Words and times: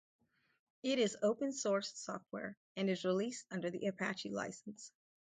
It 0.81 0.97
is 0.97 1.15
open-source 1.21 1.91
software, 1.95 2.57
and 2.75 2.89
is 2.89 3.05
released 3.05 3.45
under 3.51 3.69
the 3.69 3.85
Apache 3.85 4.31
License. 4.31 4.91